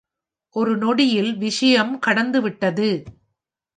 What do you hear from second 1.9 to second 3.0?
கடந்துவிட்டது.